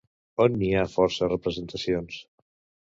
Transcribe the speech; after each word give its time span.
On 0.45 0.55
n'hi 0.61 0.71
ha 0.79 0.87
força 0.95 1.31
representacions? 1.31 2.21